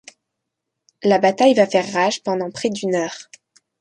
La 1.03 1.19
bataille 1.19 1.53
va 1.53 1.67
faire 1.67 1.93
rage 1.93 2.23
pendant 2.23 2.49
près 2.49 2.71
d’une 2.71 2.95
heure. 2.95 3.29